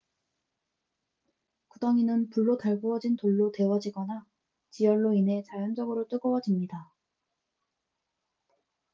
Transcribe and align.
구덩이는 1.67 2.31
불로 2.31 2.57
달구어진 2.57 3.17
돌로 3.17 3.51
데워지거나 3.51 4.25
지열로 4.71 5.13
인해 5.13 5.43
자연적으로 5.43 6.07
뜨거워집니다 6.07 6.91